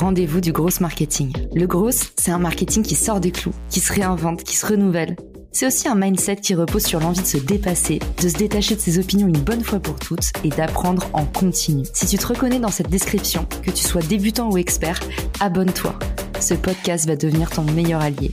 [0.00, 1.32] Rendez-vous du gros marketing.
[1.52, 5.16] Le gros, c'est un marketing qui sort des clous, qui se réinvente, qui se renouvelle.
[5.50, 8.80] C'est aussi un mindset qui repose sur l'envie de se dépasser, de se détacher de
[8.80, 11.82] ses opinions une bonne fois pour toutes et d'apprendre en continu.
[11.92, 15.00] Si tu te reconnais dans cette description, que tu sois débutant ou expert,
[15.40, 15.98] abonne-toi.
[16.38, 18.30] Ce podcast va devenir ton meilleur allié.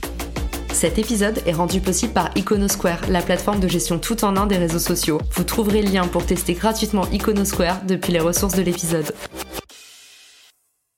[0.72, 4.58] Cet épisode est rendu possible par Iconosquare, la plateforme de gestion tout en un des
[4.58, 5.20] réseaux sociaux.
[5.32, 9.12] Vous trouverez le lien pour tester gratuitement Iconosquare depuis les ressources de l'épisode.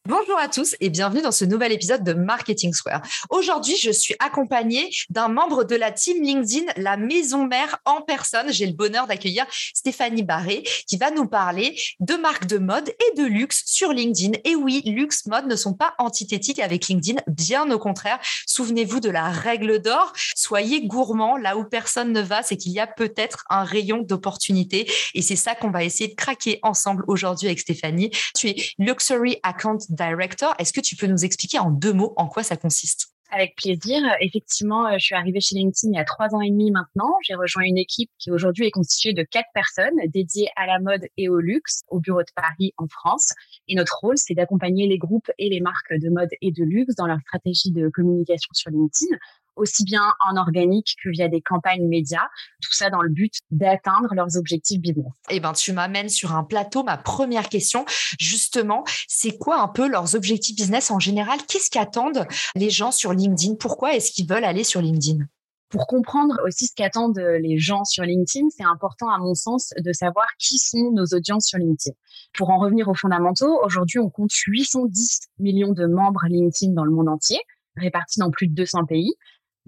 [0.08, 3.02] Bonjour à tous et bienvenue dans ce nouvel épisode de Marketing Square.
[3.28, 8.50] Aujourd'hui, je suis accompagnée d'un membre de la team LinkedIn, la maison mère en personne.
[8.50, 9.44] J'ai le bonheur d'accueillir
[9.74, 14.38] Stéphanie Barré qui va nous parler de marques de mode et de luxe sur LinkedIn.
[14.46, 18.18] Et oui, luxe, mode ne sont pas antithétiques avec LinkedIn, bien au contraire.
[18.46, 20.14] Souvenez-vous de la règle d'or.
[20.34, 24.90] Soyez gourmand là où personne ne va, c'est qu'il y a peut-être un rayon d'opportunité
[25.12, 28.10] et c'est ça qu'on va essayer de craquer ensemble aujourd'hui avec Stéphanie.
[28.34, 30.54] Tu es Luxury Account Director.
[30.58, 33.08] Est-ce que tu peux nous expliquer en deux mots en quoi ça consiste?
[33.30, 34.00] Avec plaisir.
[34.20, 37.12] Effectivement, euh, je suis arrivée chez LinkedIn il y a trois ans et demi maintenant.
[37.22, 41.04] J'ai rejoint une équipe qui aujourd'hui est constituée de quatre personnes dédiées à la mode
[41.18, 43.34] et au luxe au bureau de Paris en France.
[43.68, 46.94] Et notre rôle, c'est d'accompagner les groupes et les marques de mode et de luxe
[46.94, 49.14] dans leur stratégie de communication sur LinkedIn
[49.58, 52.28] aussi bien en organique que via des campagnes médias,
[52.62, 55.12] tout ça dans le but d'atteindre leurs objectifs business.
[55.30, 56.82] Eh ben, tu m'amènes sur un plateau.
[56.82, 57.84] Ma première question,
[58.18, 61.38] justement, c'est quoi un peu leurs objectifs business en général?
[61.48, 63.56] Qu'est-ce qu'attendent les gens sur LinkedIn?
[63.56, 65.24] Pourquoi est-ce qu'ils veulent aller sur LinkedIn?
[65.70, 69.92] Pour comprendre aussi ce qu'attendent les gens sur LinkedIn, c'est important à mon sens de
[69.92, 71.94] savoir qui sont nos audiences sur LinkedIn.
[72.32, 76.90] Pour en revenir aux fondamentaux, aujourd'hui on compte 810 millions de membres LinkedIn dans le
[76.90, 77.38] monde entier,
[77.76, 79.12] répartis dans plus de 200 pays.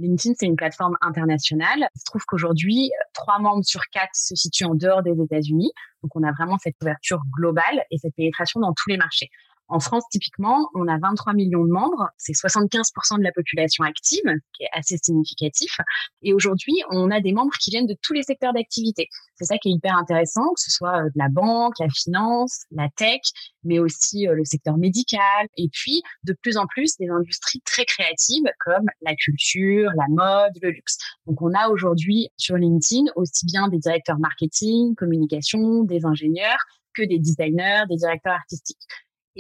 [0.01, 1.89] LinkedIn, c'est une plateforme internationale.
[1.95, 5.73] Il se trouve qu'aujourd'hui, trois membres sur quatre se situent en dehors des États-Unis.
[6.03, 9.31] Donc, on a vraiment cette ouverture globale et cette pénétration dans tous les marchés.
[9.71, 14.25] En France, typiquement, on a 23 millions de membres, c'est 75% de la population active,
[14.53, 15.79] qui est assez significatif.
[16.23, 19.09] Et aujourd'hui, on a des membres qui viennent de tous les secteurs d'activité.
[19.37, 22.65] C'est ça qui est hyper intéressant, que ce soit euh, de la banque, la finance,
[22.73, 23.21] la tech,
[23.63, 27.85] mais aussi euh, le secteur médical, et puis de plus en plus des industries très
[27.85, 30.99] créatives comme la culture, la mode, le luxe.
[31.27, 36.59] Donc on a aujourd'hui sur LinkedIn aussi bien des directeurs marketing, communication, des ingénieurs
[36.95, 38.89] que des designers, des directeurs artistiques.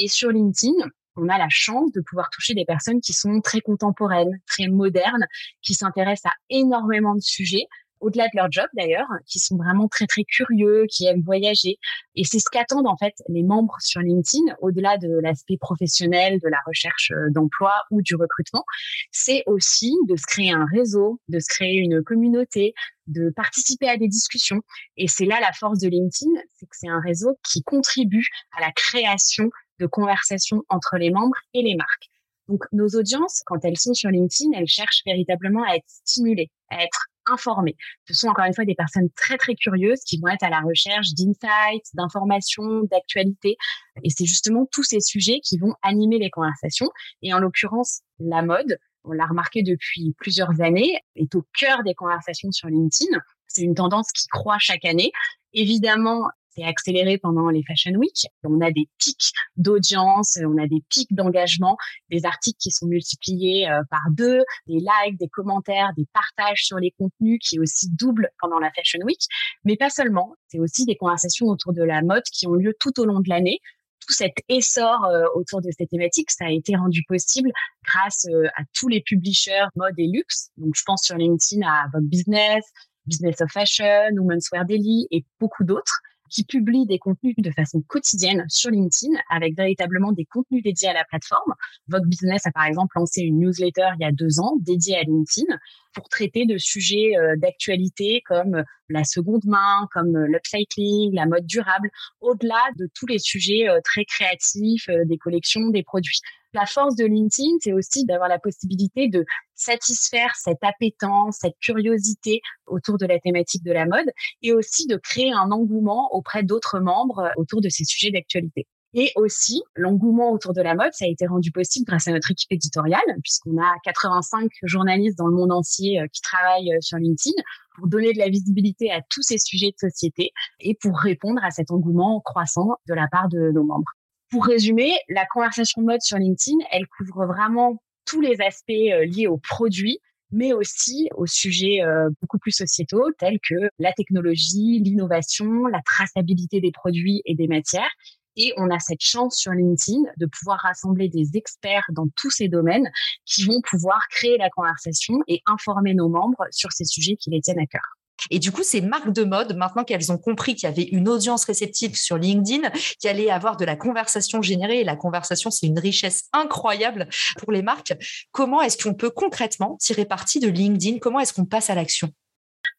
[0.02, 0.72] Et sur LinkedIn,
[1.16, 5.26] on a la chance de pouvoir toucher des personnes qui sont très contemporaines, très modernes,
[5.60, 7.66] qui s'intéressent à énormément de sujets,
[8.00, 11.76] au-delà de leur job d'ailleurs, qui sont vraiment très très curieux, qui aiment voyager.
[12.14, 16.48] Et c'est ce qu'attendent en fait les membres sur LinkedIn, au-delà de l'aspect professionnel, de
[16.48, 18.64] la recherche euh, d'emploi ou du recrutement,
[19.12, 22.72] c'est aussi de se créer un réseau, de se créer une communauté,
[23.06, 24.62] de participer à des discussions.
[24.96, 28.62] Et c'est là la force de LinkedIn, c'est que c'est un réseau qui contribue à
[28.62, 32.08] la création de conversation entre les membres et les marques.
[32.48, 36.82] Donc, nos audiences, quand elles sont sur LinkedIn, elles cherchent véritablement à être stimulées, à
[36.82, 37.76] être informées.
[38.08, 40.60] Ce sont encore une fois des personnes très, très curieuses qui vont être à la
[40.60, 43.56] recherche d'insights, d'informations, d'actualités.
[44.02, 46.90] Et c'est justement tous ces sujets qui vont animer les conversations.
[47.22, 51.94] Et en l'occurrence, la mode, on l'a remarqué depuis plusieurs années, est au cœur des
[51.94, 53.16] conversations sur LinkedIn.
[53.46, 55.12] C'est une tendance qui croît chaque année.
[55.52, 56.28] Évidemment,
[56.64, 58.26] accéléré pendant les Fashion Week.
[58.44, 61.76] On a des pics d'audience, on a des pics d'engagement,
[62.10, 66.78] des articles qui sont multipliés euh, par deux, des likes, des commentaires, des partages sur
[66.78, 69.20] les contenus qui aussi doublent pendant la Fashion Week.
[69.64, 72.98] Mais pas seulement, c'est aussi des conversations autour de la mode qui ont lieu tout
[73.00, 73.60] au long de l'année
[74.06, 77.50] tout cet essor euh, autour de cette thématique, ça a été rendu possible
[77.84, 80.50] grâce euh, à tous les publishers mode et luxe.
[80.56, 82.64] Donc, je pense sur LinkedIn à Vogue Business,
[83.06, 87.82] Business of Fashion, Women's Wear Daily et beaucoup d'autres qui publie des contenus de façon
[87.82, 91.54] quotidienne sur LinkedIn avec véritablement des contenus dédiés à la plateforme.
[91.88, 95.02] Vogue Business a par exemple lancé une newsletter il y a deux ans dédiée à
[95.02, 95.58] LinkedIn
[95.92, 101.46] pour traiter de sujets euh, d'actualité comme la seconde main, comme euh, l'upcycling, la mode
[101.46, 106.20] durable, au-delà de tous les sujets euh, très créatifs des collections, des produits.
[106.52, 109.24] La force de LinkedIn, c'est aussi d'avoir la possibilité de
[109.54, 114.10] satisfaire cette appétence, cette curiosité autour de la thématique de la mode
[114.42, 118.66] et aussi de créer un engouement auprès d'autres membres autour de ces sujets d'actualité.
[118.92, 122.32] Et aussi, l'engouement autour de la mode, ça a été rendu possible grâce à notre
[122.32, 126.98] équipe éditoriale, puisqu'on a 85 journalistes dans le monde entier euh, qui travaillent euh, sur
[126.98, 127.40] LinkedIn
[127.76, 131.52] pour donner de la visibilité à tous ces sujets de société et pour répondre à
[131.52, 133.92] cet engouement croissant de la part de nos membres.
[134.30, 139.26] Pour résumer, la conversation mode sur LinkedIn, elle couvre vraiment tous les aspects euh, liés
[139.26, 139.98] aux produits,
[140.30, 146.60] mais aussi aux sujets euh, beaucoup plus sociétaux tels que la technologie, l'innovation, la traçabilité
[146.60, 147.90] des produits et des matières.
[148.36, 152.46] Et on a cette chance sur LinkedIn de pouvoir rassembler des experts dans tous ces
[152.46, 152.88] domaines
[153.26, 157.40] qui vont pouvoir créer la conversation et informer nos membres sur ces sujets qui les
[157.40, 157.99] tiennent à cœur.
[158.30, 161.08] Et du coup, ces marques de mode, maintenant qu'elles ont compris qu'il y avait une
[161.08, 165.66] audience réceptive sur LinkedIn, qu'il allait avoir de la conversation générée, et la conversation, c'est
[165.66, 167.08] une richesse incroyable
[167.38, 167.94] pour les marques,
[168.32, 170.98] comment est-ce qu'on peut concrètement tirer parti de LinkedIn?
[170.98, 172.10] Comment est-ce qu'on passe à l'action?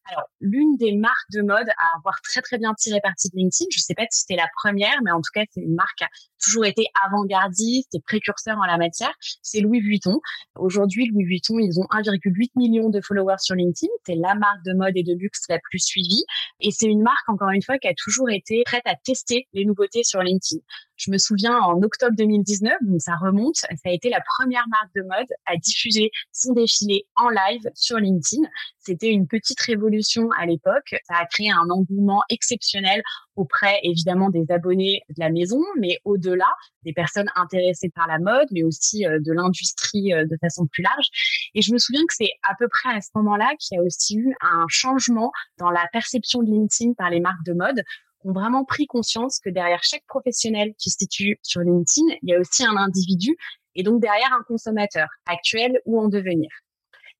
[0.09, 3.67] Alors, l'une des marques de mode à avoir très très bien tiré parti de LinkedIn,
[3.71, 5.97] je ne sais pas si c'était la première, mais en tout cas, c'est une marque
[5.97, 6.09] qui a
[6.43, 10.19] toujours été avant-gardiste et précurseur en la matière, c'est Louis Vuitton.
[10.55, 13.91] Aujourd'hui, Louis Vuitton, ils ont 1,8 million de followers sur LinkedIn.
[14.05, 16.23] C'est la marque de mode et de luxe la plus suivie.
[16.59, 19.65] Et c'est une marque, encore une fois, qui a toujours été prête à tester les
[19.65, 20.61] nouveautés sur LinkedIn.
[20.95, 24.93] Je me souviens en octobre 2019, donc ça remonte, ça a été la première marque
[24.95, 28.47] de mode à diffuser son défilé en live sur LinkedIn.
[28.77, 29.91] C'était une petite révolution
[30.37, 30.95] à l'époque.
[31.03, 33.01] Ça a créé un engouement exceptionnel
[33.35, 36.49] auprès évidemment des abonnés de la maison, mais au-delà
[36.83, 40.83] des personnes intéressées par la mode, mais aussi euh, de l'industrie euh, de façon plus
[40.83, 41.07] large.
[41.55, 43.83] Et je me souviens que c'est à peu près à ce moment-là qu'il y a
[43.83, 47.81] aussi eu un changement dans la perception de LinkedIn par les marques de mode
[48.23, 52.35] ont vraiment pris conscience que derrière chaque professionnel qui se situe sur LinkedIn, il y
[52.35, 53.35] a aussi un individu
[53.75, 56.49] et donc derrière un consommateur actuel ou en devenir.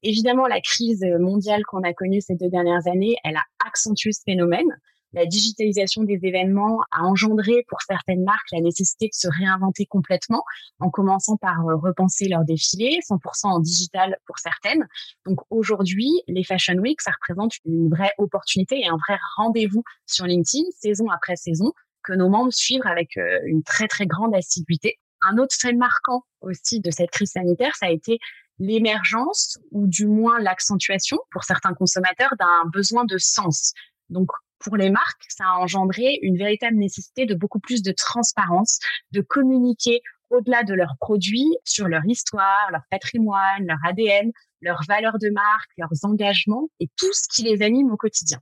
[0.04, 4.22] Évidemment, la crise mondiale qu'on a connue ces deux dernières années, elle a accentué ce
[4.26, 4.78] phénomène
[5.14, 10.44] la digitalisation des événements a engendré pour certaines marques la nécessité de se réinventer complètement,
[10.80, 14.88] en commençant par euh, repenser leur défilé, 100% en digital pour certaines.
[15.26, 20.26] Donc aujourd'hui, les Fashion Week, ça représente une vraie opportunité et un vrai rendez-vous sur
[20.26, 24.98] LinkedIn, saison après saison, que nos membres suivent avec euh, une très très grande assiduité.
[25.22, 28.18] Un autre fait marquant aussi de cette crise sanitaire, ça a été
[28.60, 33.74] l'émergence ou du moins l'accentuation pour certains consommateurs d'un besoin de sens.
[34.10, 38.80] Donc, pour les marques, ça a engendré une véritable nécessité de beaucoup plus de transparence,
[39.12, 44.32] de communiquer au-delà de leurs produits sur leur histoire, leur patrimoine, leur ADN,
[44.62, 48.40] leurs valeurs de marque, leurs engagements et tout ce qui les anime au quotidien.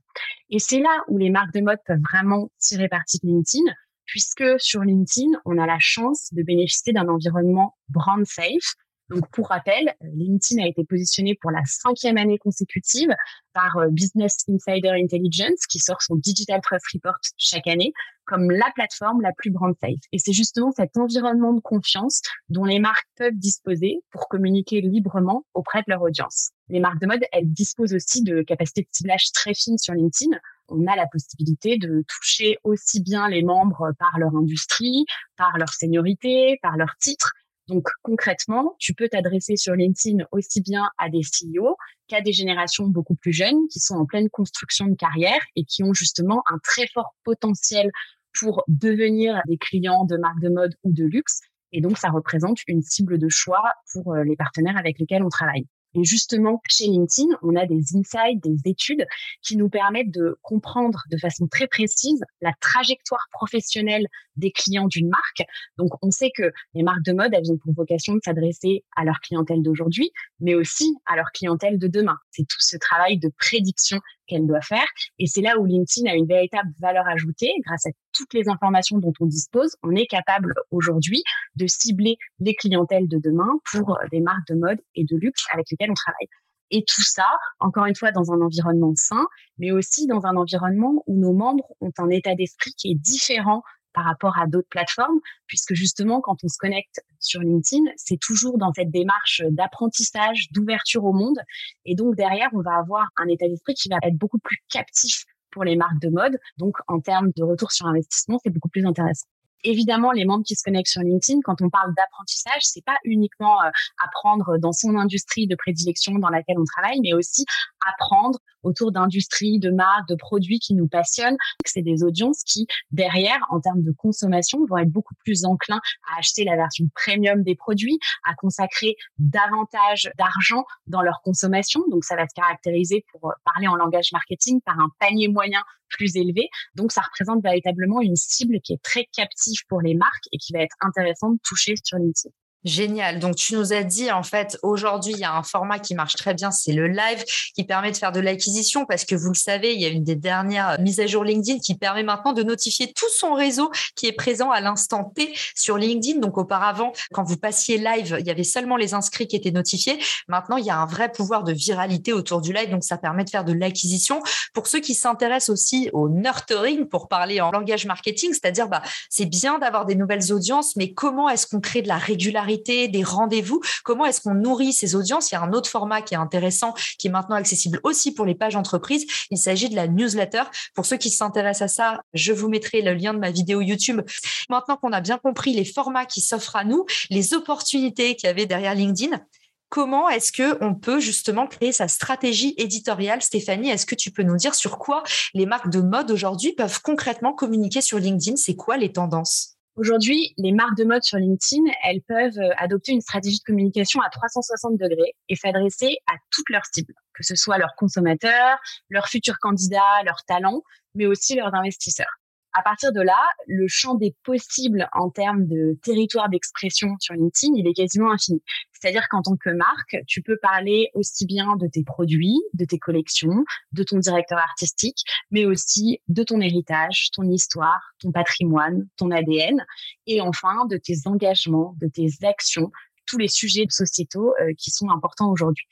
[0.50, 3.72] Et c'est là où les marques de mode peuvent vraiment tirer parti de LinkedIn,
[4.04, 8.74] puisque sur LinkedIn, on a la chance de bénéficier d'un environnement brand safe,
[9.10, 13.10] donc, pour rappel, LinkedIn a été positionné pour la cinquième année consécutive
[13.52, 17.92] par euh, Business Insider Intelligence, qui sort son Digital Trust Report chaque année,
[18.24, 19.98] comme la plateforme la plus brand safe.
[20.12, 25.44] Et c'est justement cet environnement de confiance dont les marques peuvent disposer pour communiquer librement
[25.54, 26.50] auprès de leur audience.
[26.68, 30.38] Les marques de mode, elles disposent aussi de capacités de ciblage très fines sur LinkedIn.
[30.68, 35.04] On a la possibilité de toucher aussi bien les membres par leur industrie,
[35.36, 37.32] par leur seniorité, par leur titre,
[37.70, 41.76] donc concrètement, tu peux t'adresser sur LinkedIn aussi bien à des CEO
[42.08, 45.84] qu'à des générations beaucoup plus jeunes qui sont en pleine construction de carrière et qui
[45.84, 47.90] ont justement un très fort potentiel
[48.38, 51.40] pour devenir des clients de marques de mode ou de luxe.
[51.72, 53.62] Et donc, ça représente une cible de choix
[53.92, 55.66] pour euh, les partenaires avec lesquels on travaille.
[55.94, 59.06] Et justement, chez LinkedIn, on a des insights, des études
[59.42, 64.06] qui nous permettent de comprendre de façon très précise la trajectoire professionnelle
[64.36, 65.42] des clients d'une marque.
[65.78, 69.04] Donc, on sait que les marques de mode, elles ont pour vocation de s'adresser à
[69.04, 70.10] leur clientèle d'aujourd'hui,
[70.40, 72.16] mais aussi à leur clientèle de demain.
[72.30, 74.86] C'est tout ce travail de prédiction qu'elle doit faire.
[75.18, 77.52] Et c'est là où LinkedIn a une véritable valeur ajoutée.
[77.66, 81.22] Grâce à toutes les informations dont on dispose, on est capable aujourd'hui
[81.56, 85.70] de cibler les clientèles de demain pour des marques de mode et de luxe avec
[85.70, 86.28] lesquelles on travaille.
[86.70, 87.26] Et tout ça,
[87.58, 89.26] encore une fois, dans un environnement sain,
[89.58, 93.62] mais aussi dans un environnement où nos membres ont un état d'esprit qui est différent
[93.92, 98.56] par rapport à d'autres plateformes, puisque justement, quand on se connecte sur LinkedIn, c'est toujours
[98.56, 101.38] dans cette démarche d'apprentissage, d'ouverture au monde.
[101.84, 105.24] Et donc, derrière, on va avoir un état d'esprit qui va être beaucoup plus captif
[105.50, 106.38] pour les marques de mode.
[106.58, 109.26] Donc, en termes de retour sur investissement, c'est beaucoup plus intéressant
[109.64, 113.62] évidemment, les membres qui se connectent sur LinkedIn, quand on parle d'apprentissage, c'est pas uniquement
[113.62, 113.70] euh,
[114.04, 117.44] apprendre dans son industrie de prédilection dans laquelle on travaille, mais aussi
[117.86, 121.36] apprendre autour d'industries, de marques, de produits qui nous passionnent.
[121.64, 125.80] C'est des audiences qui, derrière, en termes de consommation, vont être beaucoup plus enclins
[126.12, 131.82] à acheter la version premium des produits, à consacrer davantage d'argent dans leur consommation.
[131.90, 136.16] Donc, ça va se caractériser, pour parler en langage marketing, par un panier moyen plus
[136.16, 136.48] élevé.
[136.74, 140.52] Donc, ça représente véritablement une cible qui est très captive pour les marques et qui
[140.52, 142.30] va être intéressante de toucher sur LinkedIn.
[142.64, 143.20] Génial.
[143.20, 146.16] Donc, tu nous as dit, en fait, aujourd'hui, il y a un format qui marche
[146.16, 147.24] très bien, c'est le live,
[147.54, 150.04] qui permet de faire de l'acquisition parce que vous le savez, il y a une
[150.04, 154.08] des dernières mises à jour LinkedIn qui permet maintenant de notifier tout son réseau qui
[154.08, 156.20] est présent à l'instant T sur LinkedIn.
[156.20, 159.98] Donc, auparavant, quand vous passiez live, il y avait seulement les inscrits qui étaient notifiés.
[160.28, 162.68] Maintenant, il y a un vrai pouvoir de viralité autour du live.
[162.68, 164.22] Donc, ça permet de faire de l'acquisition.
[164.52, 169.24] Pour ceux qui s'intéressent aussi au nurturing, pour parler en langage marketing, c'est-à-dire, bah, c'est
[169.24, 173.60] bien d'avoir des nouvelles audiences, mais comment est-ce qu'on crée de la régularité des rendez-vous.
[173.84, 175.30] Comment est-ce qu'on nourrit ces audiences?
[175.30, 178.26] Il y a un autre format qui est intéressant, qui est maintenant accessible aussi pour
[178.26, 179.06] les pages entreprises.
[179.30, 180.42] Il s'agit de la newsletter.
[180.74, 184.00] Pour ceux qui s'intéressent à ça, je vous mettrai le lien de ma vidéo YouTube.
[184.48, 188.30] Maintenant qu'on a bien compris les formats qui s'offrent à nous, les opportunités qu'il y
[188.30, 189.20] avait derrière LinkedIn,
[189.68, 193.22] comment est-ce que on peut justement créer sa stratégie éditoriale?
[193.22, 195.02] Stéphanie, est-ce que tu peux nous dire sur quoi
[195.34, 198.36] les marques de mode aujourd'hui peuvent concrètement communiquer sur LinkedIn?
[198.36, 199.59] C'est quoi les tendances?
[199.80, 204.02] Aujourd'hui, les marques de mode sur LinkedIn, elles peuvent euh, adopter une stratégie de communication
[204.02, 208.58] à 360 degrés et s'adresser à toutes leurs cibles, que ce soit leurs consommateurs,
[208.90, 210.60] leurs futurs candidats, leurs talents,
[210.94, 212.19] mais aussi leurs investisseurs.
[212.52, 217.52] À partir de là, le champ des possibles en termes de territoire d'expression sur LinkedIn,
[217.56, 218.42] il est quasiment infini.
[218.72, 222.78] C'est-à-dire qu'en tant que marque, tu peux parler aussi bien de tes produits, de tes
[222.78, 229.12] collections, de ton directeur artistique, mais aussi de ton héritage, ton histoire, ton patrimoine, ton
[229.12, 229.64] ADN,
[230.06, 232.72] et enfin de tes engagements, de tes actions,
[233.06, 235.66] tous les sujets sociétaux euh, qui sont importants aujourd'hui.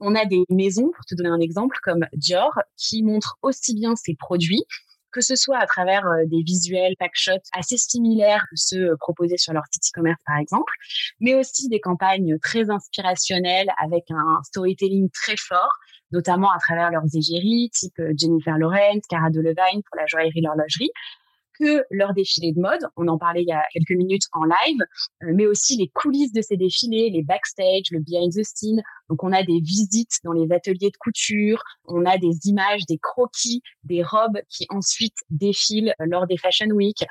[0.00, 3.96] On a des maisons, pour te donner un exemple, comme Dior, qui montrent aussi bien
[3.96, 4.64] ses produits,
[5.12, 9.36] que ce soit à travers euh, des visuels packshots assez similaires que ceux euh, proposés
[9.36, 10.72] sur leur site e-commerce par exemple,
[11.20, 15.72] mais aussi des campagnes très inspirationnelles avec un storytelling très fort,
[16.10, 20.90] notamment à travers leurs égéries, type euh, Jennifer Lawrence, Cara Delevingne pour la joaillerie l'horlogerie,
[21.60, 24.80] que leur défilé de mode, on en parlait il y a quelques minutes en live,
[25.20, 29.32] mais aussi les coulisses de ces défilés, les backstage, le behind the scene, donc, on
[29.32, 34.02] a des visites dans les ateliers de couture, on a des images, des croquis, des
[34.02, 37.04] robes qui ensuite défilent lors des Fashion Week.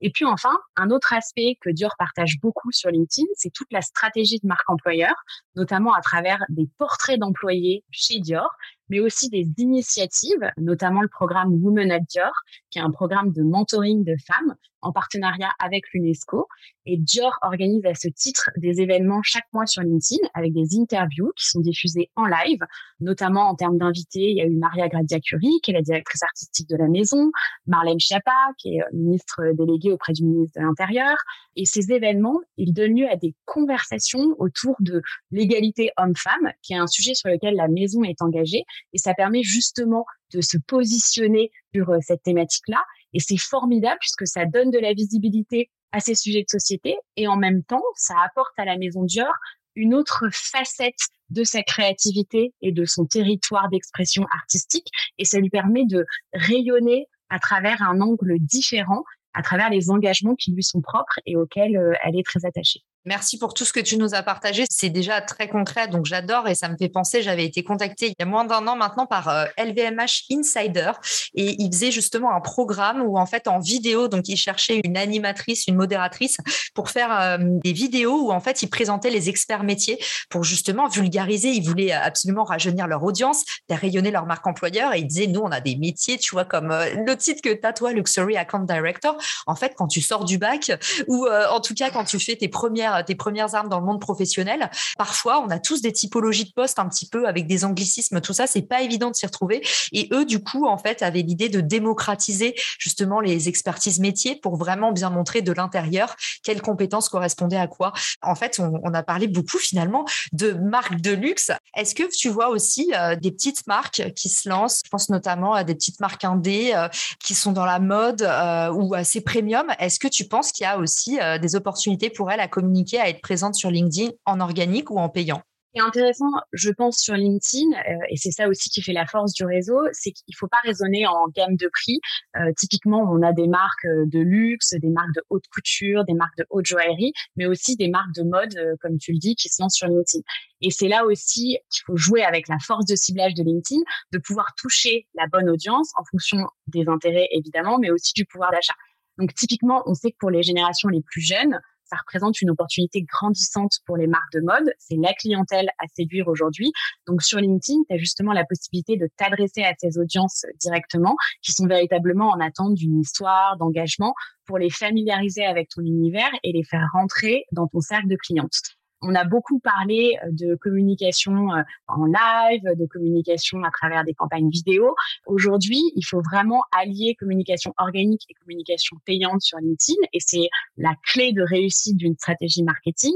[0.00, 3.82] Et puis enfin, un autre aspect que Dior partage beaucoup sur LinkedIn, c'est toute la
[3.82, 5.12] stratégie de marque employeur,
[5.54, 8.48] notamment à travers des portraits d'employés chez Dior,
[8.88, 12.32] mais aussi des initiatives, notamment le programme Women at Dior,
[12.70, 16.46] qui est un programme de mentoring de femmes en partenariat avec l'UNESCO.
[16.84, 21.32] Et Dior organise à ce titre des événements chaque mois sur LinkedIn avec des interviews
[21.36, 22.60] qui sont diffusées en live,
[23.00, 24.30] notamment en termes d'invités.
[24.30, 27.30] Il y a eu Maria Gradia Curie, qui est la directrice artistique de la maison,
[27.66, 31.16] Marlène Schiappa, qui est euh, ministre déléguée auprès du ministre de l'Intérieur.
[31.56, 36.78] Et ces événements, ils donnent lieu à des conversations autour de l'égalité homme-femme, qui est
[36.78, 38.64] un sujet sur lequel la maison est engagée.
[38.92, 42.82] Et ça permet justement de se positionner sur euh, cette thématique-là.
[43.12, 46.96] Et c'est formidable puisque ça donne de la visibilité à ces sujets de société.
[47.16, 49.32] Et en même temps, ça apporte à la maison Dior
[49.74, 54.88] une autre facette de sa créativité et de son territoire d'expression artistique.
[55.18, 60.34] Et ça lui permet de rayonner à travers un angle différent, à travers les engagements
[60.34, 62.80] qui lui sont propres et auxquels euh, elle est très attachée.
[63.04, 64.64] Merci pour tout ce que tu nous as partagé.
[64.70, 67.20] C'est déjà très concret, donc j'adore et ça me fait penser.
[67.20, 70.92] J'avais été contactée il y a moins d'un an maintenant par LVMH euh, Insider
[71.34, 74.96] et ils faisaient justement un programme où en fait en vidéo, donc ils cherchaient une
[74.96, 76.36] animatrice, une modératrice
[76.74, 79.98] pour faire euh, des vidéos où en fait ils présentaient les experts métiers
[80.30, 81.48] pour justement vulgariser.
[81.48, 85.40] Ils voulaient absolument rajeunir leur audience, faire rayonner leur marque employeur et ils disaient nous
[85.40, 88.60] on a des métiers, tu vois comme euh, le titre que tu toi, Luxury Account
[88.60, 89.16] Director.
[89.48, 90.70] En fait, quand tu sors du bac
[91.08, 94.00] ou en tout cas quand tu fais tes premières tes premières armes dans le monde
[94.00, 94.70] professionnel.
[94.98, 98.32] Parfois, on a tous des typologies de postes un petit peu avec des anglicismes, tout
[98.32, 99.62] ça, c'est pas évident de s'y retrouver.
[99.92, 104.56] Et eux, du coup, en fait, avaient l'idée de démocratiser justement les expertises métiers pour
[104.56, 107.92] vraiment bien montrer de l'intérieur quelles compétences correspondaient à quoi.
[108.22, 111.50] En fait, on, a parlé beaucoup finalement de marques de luxe.
[111.76, 114.82] Est-ce que tu vois aussi euh, des petites marques qui se lancent?
[114.84, 116.88] Je pense notamment à des petites marques indées euh,
[117.20, 119.66] qui sont dans la mode euh, ou assez premium.
[119.78, 123.08] Est-ce que tu penses qu'il y a aussi des opportunités pour elles à communiquer à
[123.08, 125.42] être présente sur LinkedIn en organique ou en payant
[125.74, 129.32] est intéressant, je pense, sur LinkedIn, euh, et c'est ça aussi qui fait la force
[129.32, 132.00] du réseau, c'est qu'il ne faut pas raisonner en gamme de prix.
[132.36, 136.14] Euh, typiquement, on a des marques euh, de luxe, des marques de haute couture, des
[136.14, 139.48] marques de haute joaillerie, mais aussi des marques de mode, comme tu le dis, qui
[139.48, 140.22] se lancent sur LinkedIn.
[140.60, 143.80] Et c'est là aussi qu'il faut jouer avec la force de ciblage de LinkedIn,
[144.12, 148.50] de pouvoir toucher la bonne audience en fonction des intérêts, évidemment, mais aussi du pouvoir
[148.50, 148.74] d'achat.
[149.18, 151.58] Donc, typiquement, on sait que pour les générations les plus jeunes,
[151.92, 154.72] ça représente une opportunité grandissante pour les marques de mode.
[154.78, 156.72] C'est la clientèle à séduire aujourd'hui.
[157.06, 161.52] Donc sur LinkedIn, tu as justement la possibilité de t'adresser à ces audiences directement qui
[161.52, 164.14] sont véritablement en attente d'une histoire, d'engagement
[164.46, 168.60] pour les familiariser avec ton univers et les faire rentrer dans ton cercle de clientes.
[169.02, 174.14] On a beaucoup parlé euh, de communication euh, en live, de communication à travers des
[174.14, 174.94] campagnes vidéo.
[175.26, 180.94] Aujourd'hui, il faut vraiment allier communication organique et communication payante sur LinkedIn et c'est la
[181.04, 183.12] clé de réussite d'une stratégie marketing.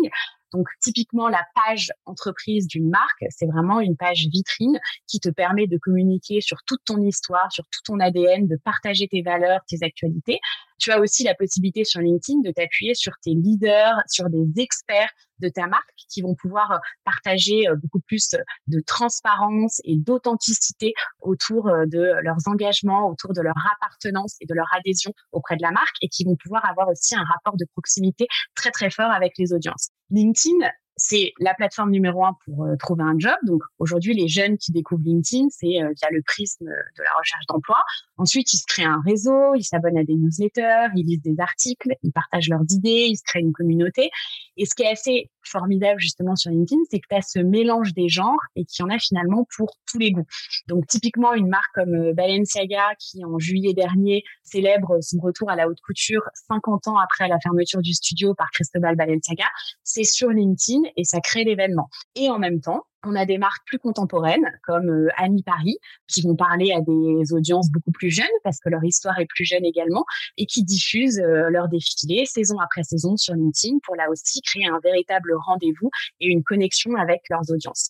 [0.57, 5.67] Donc typiquement la page entreprise d'une marque, c'est vraiment une page vitrine qui te permet
[5.67, 9.85] de communiquer sur toute ton histoire, sur tout ton ADN, de partager tes valeurs, tes
[9.85, 10.41] actualités.
[10.79, 15.11] Tu as aussi la possibilité sur LinkedIn de t'appuyer sur tes leaders, sur des experts
[15.41, 18.35] de ta marque qui vont pouvoir partager euh, beaucoup plus
[18.67, 24.55] de transparence et d'authenticité autour euh, de leurs engagements, autour de leur appartenance et de
[24.55, 27.67] leur adhésion auprès de la marque et qui vont pouvoir avoir aussi un rapport de
[27.73, 29.91] proximité très très fort avec les audiences.
[30.11, 33.37] LinkedIn c'est la plateforme numéro un pour euh, trouver un job.
[33.45, 37.45] Donc aujourd'hui, les jeunes qui découvrent LinkedIn, c'est euh, via le prisme de la recherche
[37.49, 37.77] d'emploi.
[38.19, 41.91] Ensuite, ils se créent un réseau, ils s'abonnent à des newsletters, ils lisent des articles,
[42.03, 44.11] ils partagent leurs idées, ils se créent une communauté.
[44.57, 47.93] Et ce qui est assez formidable justement sur LinkedIn, c'est que tu as ce mélange
[47.93, 50.27] des genres et qu'il y en a finalement pour tous les goûts.
[50.69, 55.57] Donc typiquement, une marque comme euh, Balenciaga qui en juillet dernier célèbre son retour à
[55.57, 59.47] la haute couture 50 ans après la fermeture du studio par Cristobal Balenciaga,
[59.85, 61.89] c'est sur LinkedIn et ça crée l'événement.
[62.15, 66.23] Et en même temps, on a des marques plus contemporaines comme euh, Annie Paris qui
[66.23, 69.65] vont parler à des audiences beaucoup plus jeunes parce que leur histoire est plus jeune
[69.65, 70.05] également
[70.37, 74.67] et qui diffusent euh, leurs défilés saison après saison sur LinkedIn pour là aussi créer
[74.67, 77.89] un véritable rendez-vous et une connexion avec leurs audiences.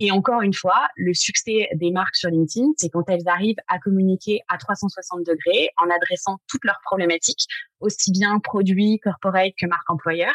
[0.00, 3.80] Et encore une fois, le succès des marques sur LinkedIn, c'est quand elles arrivent à
[3.80, 7.46] communiquer à 360 degrés en adressant toutes leurs problématiques,
[7.80, 10.32] aussi bien produits, corporate que marque employeur.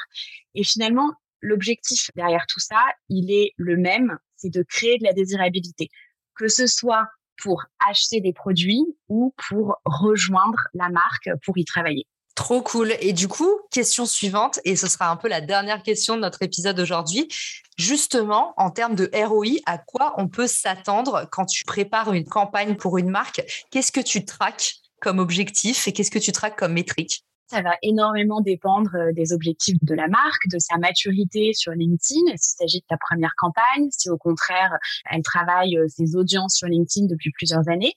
[0.54, 1.14] Et finalement,
[1.44, 5.90] l'objectif derrière tout ça, il est le même, c'est de créer de la désirabilité,
[6.36, 7.06] que ce soit
[7.42, 12.08] pour acheter des produits ou pour rejoindre la marque pour y travailler.
[12.36, 12.96] Trop cool.
[13.00, 16.42] Et du coup, question suivante, et ce sera un peu la dernière question de notre
[16.42, 17.28] épisode aujourd'hui.
[17.78, 22.76] Justement, en termes de ROI, à quoi on peut s'attendre quand tu prépares une campagne
[22.76, 23.44] pour une marque?
[23.70, 27.24] Qu'est-ce que tu traques comme objectif et qu'est-ce que tu traques comme métrique?
[27.48, 32.36] Ça va énormément dépendre euh, des objectifs de la marque, de sa maturité sur LinkedIn,
[32.36, 34.78] s'il s'agit de ta première campagne, si au contraire,
[35.12, 37.94] elle travaille euh, ses audiences sur LinkedIn depuis plusieurs années.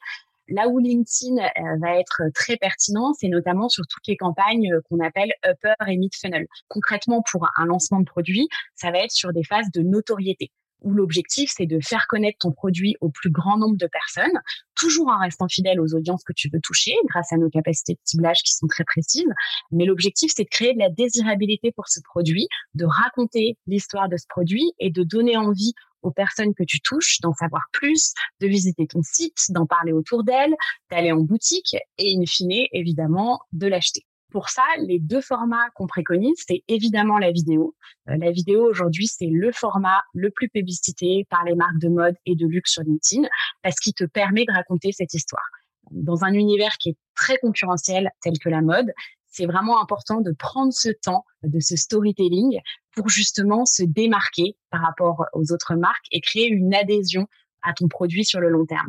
[0.49, 5.01] Là où LinkedIn euh, va être très pertinent, c'est notamment sur toutes les campagnes qu'on
[5.01, 6.47] appelle upper et mid funnel.
[6.69, 10.53] Concrètement, pour un lancement de produit, ça va être sur des phases de notoriété
[10.83, 14.39] où l'objectif, c'est de faire connaître ton produit au plus grand nombre de personnes,
[14.75, 18.01] toujours en restant fidèle aux audiences que tu veux toucher grâce à nos capacités de
[18.05, 19.33] ciblage qui sont très précises.
[19.71, 24.17] Mais l'objectif, c'est de créer de la désirabilité pour ce produit, de raconter l'histoire de
[24.17, 28.47] ce produit et de donner envie aux personnes que tu touches d'en savoir plus, de
[28.47, 30.55] visiter ton site, d'en parler autour d'elles,
[30.91, 34.07] d'aller en boutique et in fine, évidemment, de l'acheter.
[34.31, 37.75] Pour ça, les deux formats qu'on préconise, c'est évidemment la vidéo.
[38.09, 42.17] Euh, la vidéo aujourd'hui, c'est le format le plus publicité par les marques de mode
[42.27, 43.29] et de luxe sur LinkedIn
[43.63, 45.49] parce qu'il te permet de raconter cette histoire.
[45.93, 48.93] Dans un univers qui est très concurrentiel tel que la mode,
[49.37, 52.59] c'est vraiment important de prendre ce temps de ce storytelling
[52.95, 57.27] pour justement se démarquer par rapport aux autres marques et créer une adhésion
[57.67, 58.89] à ton produit sur le long terme.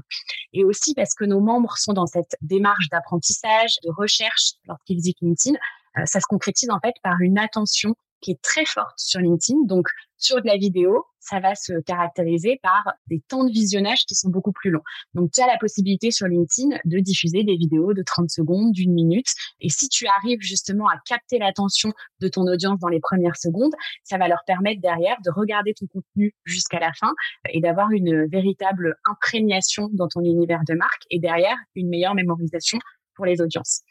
[0.53, 5.21] Et aussi parce que nos membres sont dans cette démarche d'apprentissage, de recherche lorsqu'ils visitent
[5.21, 5.57] LinkedIn,
[5.97, 9.59] euh, ça se concrétise en fait par une attention qui est très forte sur LinkedIn.
[9.65, 14.15] Donc, sur de la vidéo, ça va se caractériser par des temps de visionnage qui
[14.15, 14.81] sont beaucoup plus longs.
[15.13, 18.93] Donc, tu as la possibilité sur LinkedIn de diffuser des vidéos de 30 secondes, d'une
[18.93, 19.27] minute.
[19.59, 23.73] Et si tu arrives justement à capter l'attention de ton audience dans les premières secondes,
[24.03, 27.13] ça va leur permettre derrière de regarder ton contenu jusqu'à la fin
[27.49, 32.79] et d'avoir une véritable imprégnation dans ton univers de marque et derrière une meilleure mémorisation
[33.17, 33.81] pour les audiences.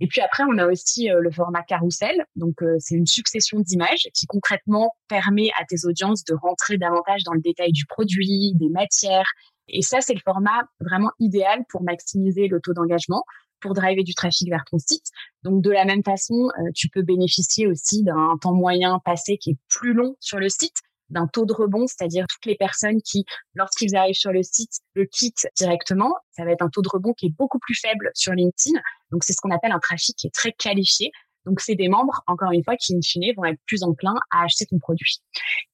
[0.00, 2.26] Et puis après, on a aussi euh, le format carrousel.
[2.36, 7.22] Donc, euh, c'est une succession d'images qui concrètement permet à tes audiences de rentrer davantage
[7.24, 9.30] dans le détail du produit, des matières.
[9.68, 13.24] Et ça, c'est le format vraiment idéal pour maximiser le taux d'engagement
[13.62, 15.06] pour driver du trafic vers ton site.
[15.44, 19.50] Donc de la même façon, euh, tu peux bénéficier aussi d'un temps moyen passé qui
[19.50, 20.74] est plus long sur le site
[21.12, 25.04] d'un taux de rebond, c'est-à-dire toutes les personnes qui, lorsqu'ils arrivent sur le site, le
[25.04, 26.14] quittent directement.
[26.32, 28.78] Ça va être un taux de rebond qui est beaucoup plus faible sur LinkedIn.
[29.10, 31.12] Donc, c'est ce qu'on appelle un trafic qui est très qualifié.
[31.44, 34.44] Donc, c'est des membres, encore une fois, qui, in fine, vont être plus enclins à
[34.44, 35.18] acheter ton produit.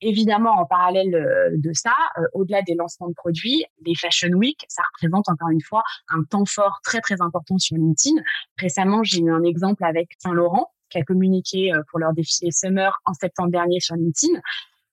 [0.01, 4.59] Évidemment, en parallèle euh, de ça, euh, au-delà des lancements de produits, les Fashion Week,
[4.68, 8.20] ça représente encore une fois un temps fort très, très important sur LinkedIn.
[8.59, 13.12] Récemment, j'ai eu un exemple avec Saint-Laurent qui a communiqué pour leur défilé Summer en
[13.12, 14.40] septembre dernier sur LinkedIn.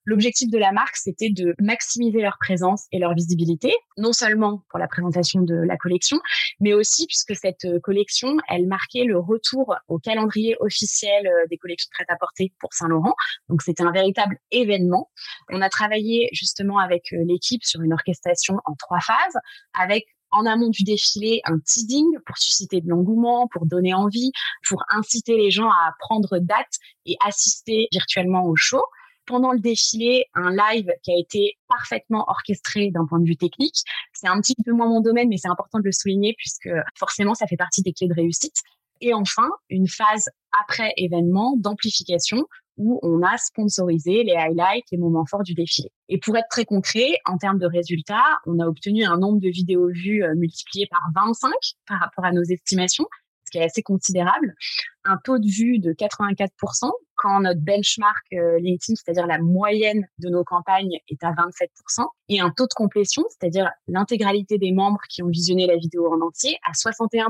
[0.06, 4.78] L'objectif de la marque, c'était de maximiser leur présence et leur visibilité, non seulement pour
[4.78, 6.20] la présentation de la collection,
[6.60, 11.58] mais aussi puisque cette euh, collection, elle marquait le retour au calendrier officiel euh, des
[11.58, 13.16] collections prêtes à porter pour Saint-Laurent.
[13.50, 15.10] Donc c'était un véritable événement.
[15.50, 19.38] On a travaillé justement avec euh, l'équipe sur une orchestration en trois phases,
[19.74, 24.32] avec en amont du défilé un teasing pour susciter de l'engouement, pour donner envie,
[24.68, 26.74] pour inciter les gens à prendre date
[27.06, 28.84] et assister virtuellement au show
[29.26, 33.84] pendant le défilé un live qui a été parfaitement orchestré d'un point de vue technique.
[34.14, 37.34] C'est un petit peu moins mon domaine, mais c'est important de le souligner puisque forcément,
[37.34, 38.56] ça fait partie des clés de réussite.
[39.02, 40.30] Et enfin, une phase
[40.64, 42.46] après événement d'amplification
[42.78, 45.90] où on a sponsorisé les highlights, les moments forts du défilé.
[46.10, 49.50] Et pour être très concret, en termes de résultats, on a obtenu un nombre de
[49.50, 51.52] vidéos vues euh, multiplié par 25
[51.88, 53.08] par rapport à nos estimations,
[53.46, 54.56] ce qui est assez considérable.
[55.04, 60.30] Un taux de vue de 84%, quand notre benchmark euh, LinkedIn, c'est-à-dire la moyenne de
[60.30, 65.24] nos campagnes, est à 27%, et un taux de complétion, c'est-à-dire l'intégralité des membres qui
[65.24, 67.30] ont visionné la vidéo en entier, à 61%,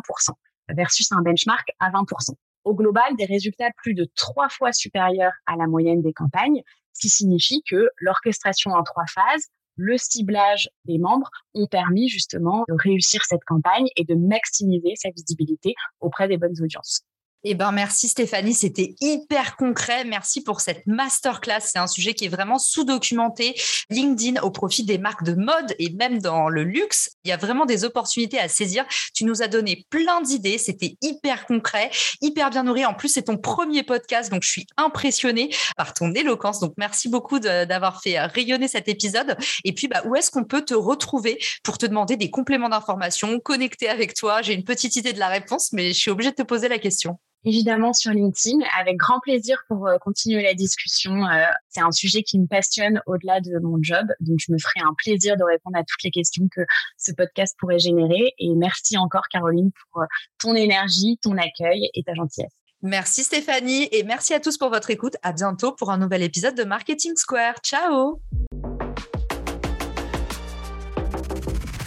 [0.69, 2.33] versus un benchmark à 20%.
[2.63, 7.01] Au global, des résultats plus de trois fois supérieurs à la moyenne des campagnes, ce
[7.01, 12.75] qui signifie que l'orchestration en trois phases, le ciblage des membres ont permis justement de
[12.77, 17.01] réussir cette campagne et de maximiser sa visibilité auprès des bonnes audiences.
[17.47, 20.03] Eh ben merci Stéphanie, c'était hyper concret.
[20.03, 21.59] Merci pour cette masterclass.
[21.61, 23.53] C'est un sujet qui est vraiment sous-documenté.
[23.91, 27.37] LinkedIn au profit des marques de mode et même dans le luxe, il y a
[27.37, 28.83] vraiment des opportunités à saisir.
[29.13, 30.57] Tu nous as donné plein d'idées.
[30.57, 32.83] C'était hyper concret, hyper bien nourri.
[32.83, 36.59] En plus, c'est ton premier podcast, donc je suis impressionnée par ton éloquence.
[36.59, 39.37] Donc merci beaucoup d'avoir fait rayonner cet épisode.
[39.63, 43.39] Et puis, bah, où est-ce qu'on peut te retrouver pour te demander des compléments d'information,
[43.39, 44.41] connecter avec toi?
[44.41, 46.79] J'ai une petite idée de la réponse, mais je suis obligée de te poser la
[46.79, 51.25] question évidemment sur LinkedIn, avec grand plaisir pour euh, continuer la discussion.
[51.25, 54.85] Euh, c'est un sujet qui me passionne au-delà de mon job, donc je me ferai
[54.85, 56.61] un plaisir de répondre à toutes les questions que
[56.97, 58.33] ce podcast pourrait générer.
[58.39, 60.05] Et merci encore Caroline pour euh,
[60.39, 62.51] ton énergie, ton accueil et ta gentillesse.
[62.81, 65.15] Merci Stéphanie et merci à tous pour votre écoute.
[65.23, 67.55] À bientôt pour un nouvel épisode de Marketing Square.
[67.63, 68.21] Ciao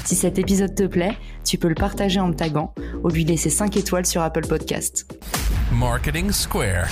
[0.08, 2.72] Si cet épisode te plaît, tu peux le partager en me taguant
[3.04, 5.06] ou lui laisser 5 étoiles sur Apple Podcast.
[5.70, 6.88] Marketing Square.